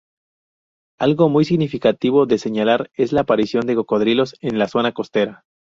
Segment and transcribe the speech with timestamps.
[0.99, 5.43] Algo muy significativo de señalar es la aparición de cocodrilos en la zona costera.